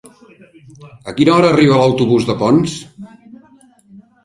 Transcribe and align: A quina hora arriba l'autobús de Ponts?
A 1.11 1.15
quina 1.19 1.35
hora 1.35 1.51
arriba 1.51 1.77
l'autobús 1.83 2.27
de 2.31 2.37
Ponts? 2.41 2.77